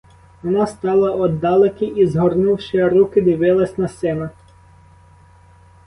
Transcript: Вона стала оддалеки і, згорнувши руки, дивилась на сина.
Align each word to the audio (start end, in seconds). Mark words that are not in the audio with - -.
Вона 0.43 0.67
стала 0.67 1.11
оддалеки 1.11 1.85
і, 1.85 2.07
згорнувши 2.07 2.89
руки, 2.89 3.21
дивилась 3.21 3.77
на 3.77 3.87
сина. 3.87 4.29